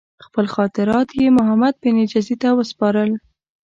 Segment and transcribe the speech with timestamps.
[0.25, 3.09] خپل خاطرات یې محمدبن جزي ته وسپارل.